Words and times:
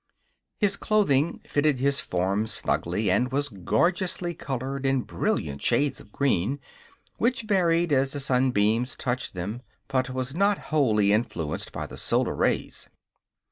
His 0.57 0.77
clothing 0.77 1.37
fitted 1.47 1.77
his 1.77 1.99
form 1.99 2.47
snugly 2.47 3.11
and 3.11 3.31
was 3.31 3.49
gorgeously 3.49 4.33
colored 4.33 4.83
in 4.83 5.03
brilliant 5.03 5.61
shades 5.61 5.99
of 5.99 6.11
green, 6.11 6.59
which 7.17 7.43
varied 7.43 7.91
as 7.91 8.13
the 8.13 8.19
sunbeams 8.19 8.95
touched 8.95 9.35
them 9.35 9.61
but 9.87 10.09
was 10.09 10.33
not 10.33 10.57
wholly 10.73 11.13
influenced 11.13 11.71
by 11.71 11.85
the 11.85 11.97
solar 11.97 12.33
rays. 12.33 12.89